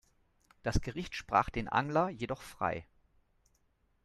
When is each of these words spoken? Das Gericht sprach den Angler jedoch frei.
Das 0.63 0.81
Gericht 0.81 1.13
sprach 1.13 1.51
den 1.51 1.67
Angler 1.67 2.09
jedoch 2.09 2.41
frei. 2.41 2.87